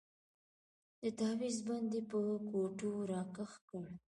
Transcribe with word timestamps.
د 1.01 1.03
تاويز 1.19 1.57
بند 1.67 1.91
يې 1.97 2.01
په 2.09 2.17
ګوتو 2.51 2.89
راکښ 3.11 3.51
کړ. 3.69 3.85